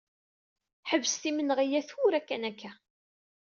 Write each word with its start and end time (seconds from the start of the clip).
Ḥebset 0.89 1.23
imenɣi-a 1.29 1.81
tura 1.89 2.21
kan 2.27 2.47
akka. 2.49 2.71